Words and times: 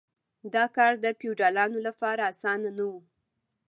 دا 0.53 0.63
کار 0.75 0.93
د 1.03 1.05
فیوډالانو 1.19 1.77
لپاره 1.87 2.21
اسانه 2.31 2.69
نه 2.77 2.85
و. 2.91 2.93